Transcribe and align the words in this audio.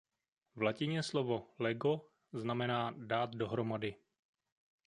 V 0.55 0.61
latině 0.61 1.03
slovo 1.03 1.47
"lego" 1.59 2.07
znamená 2.33 2.93
„dát 2.97 3.35
dohromady“. 3.35 3.95